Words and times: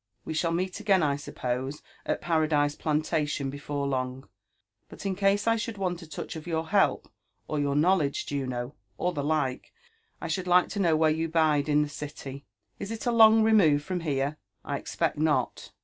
We 0.25 0.33
^all 0.33 0.55
meet 0.55 0.79
again, 0.79 1.03
I 1.03 1.15
suppose, 1.15 1.83
at 2.07 2.21
Paradise 2.21 2.73
Plarrtation 2.73 3.51
before 3.51 3.85
long; 3.85 4.27
htii 4.91 5.05
in 5.05 5.15
case 5.15 5.45
I 5.45 5.57
should 5.57 5.77
want 5.77 6.01
a 6.01 6.09
loach 6.19 6.35
of 6.35 6.47
your 6.47 6.69
help, 6.69 7.07
or 7.47 7.59
your 7.59 7.75
knowledge, 7.75 8.25
lono, 8.31 8.73
or 8.97 9.13
(he 9.13 9.21
like, 9.21 9.71
I 10.19 10.27
should 10.27 10.47
like 10.47 10.69
to 10.69 10.79
know 10.79 10.95
where 10.97 11.11
you 11.11 11.29
bide 11.29 11.69
in 11.69 11.83
(he 11.83 12.03
eit 12.05 12.15
j< 12.15 12.43
Is 12.79 12.89
it 12.89 13.05
a 13.05 13.11
long 13.11 13.43
remove 13.43 13.83
from 13.83 13.99
here 13.99 14.31
t— 14.31 14.37
I 14.65 14.77
expect 14.79 15.19
not.'' 15.19 15.71